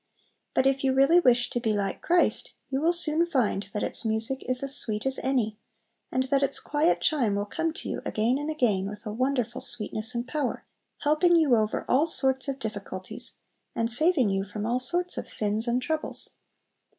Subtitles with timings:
[0.55, 4.03] But if you really wish to be like Christ, you will soon find that its
[4.03, 5.59] music is as sweet as any,
[6.11, 9.61] and that its quiet chime will come to you again and again with a wonderful
[9.61, 10.65] sweetness and power,
[11.01, 13.33] helping you over all sorts of difficulties,
[13.75, 16.31] and saving you from all sorts of sins and troubles.